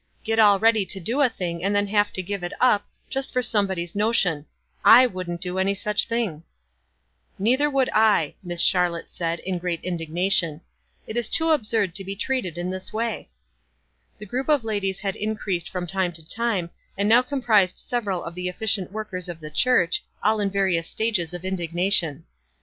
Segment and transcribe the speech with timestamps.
[0.23, 3.31] "Get all ready to do a thing, and then have to give it up, just
[3.31, 4.47] for somebody's no tion,
[4.83, 7.39] /wouldn't do any such thing." 4 50 WISE A2sD OTHERWISE.
[7.39, 10.61] * Neither would I," Miss Charlotte said, in great indignation.
[11.05, 13.27] "It is too absurd to be treated in this way/'
[14.17, 18.33] The group of ladies had increased from time to time, and now comprised several of
[18.33, 22.23] the effi cient workers of the church, all in various stages of indignation.